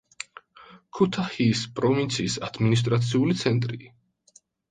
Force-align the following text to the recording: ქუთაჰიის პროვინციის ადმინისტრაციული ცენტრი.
ქუთაჰიის 0.99 1.61
პროვინციის 1.81 2.37
ადმინისტრაციული 2.49 3.37
ცენტრი. 3.45 3.79